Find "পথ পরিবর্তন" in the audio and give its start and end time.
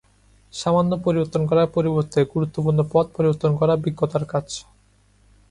2.91-3.51